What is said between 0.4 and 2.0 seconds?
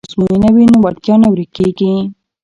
وي نو وړتیا نه ورکیږي.